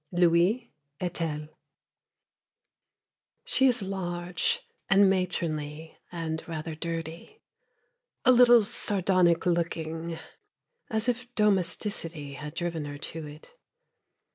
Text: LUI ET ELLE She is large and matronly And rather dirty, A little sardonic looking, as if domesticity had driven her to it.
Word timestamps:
LUI 0.11 0.71
ET 0.99 1.21
ELLE 1.21 1.47
She 3.45 3.67
is 3.67 3.83
large 3.83 4.59
and 4.89 5.07
matronly 5.07 5.99
And 6.11 6.43
rather 6.47 6.73
dirty, 6.73 7.39
A 8.25 8.31
little 8.31 8.63
sardonic 8.63 9.45
looking, 9.45 10.17
as 10.89 11.07
if 11.07 11.31
domesticity 11.35 12.33
had 12.33 12.55
driven 12.55 12.85
her 12.85 12.97
to 12.97 13.27
it. 13.27 13.51